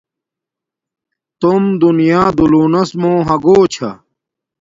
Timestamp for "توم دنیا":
1.39-2.23